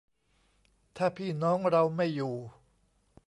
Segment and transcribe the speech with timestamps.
[0.97, 2.33] ถ้าพี่น้องเราไม่อยู่